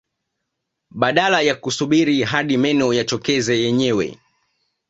[0.91, 4.07] Badala ya kusubiri hadi meno yatokeze yenyewe